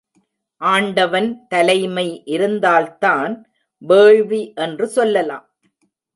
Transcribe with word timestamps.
ஆண்டவன் 0.61 1.47
தலைமை 1.47 2.21
இருந்தால்தான் 2.25 3.33
வேள்வி 3.77 4.53
என்று 4.55 4.87
சொல்லலாம். 4.87 5.45